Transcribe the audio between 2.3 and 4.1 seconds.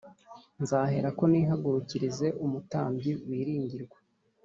umutambyi wiringirwa